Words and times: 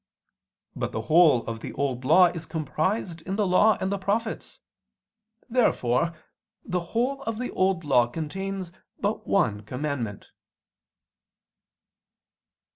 But 0.75 0.93
the 0.93 1.01
whole 1.01 1.45
of 1.45 1.59
the 1.59 1.73
Old 1.73 2.03
Law 2.05 2.29
is 2.29 2.47
comprised 2.47 3.21
in 3.21 3.35
the 3.35 3.45
Law 3.45 3.77
and 3.79 3.91
the 3.91 3.99
prophets. 3.99 4.59
Therefore 5.47 6.15
the 6.65 6.79
whole 6.79 7.21
of 7.27 7.37
the 7.37 7.51
Old 7.51 7.83
Law 7.83 8.07
contains 8.07 8.71
but 8.99 9.27
one 9.27 9.61
commandment. 9.61 10.31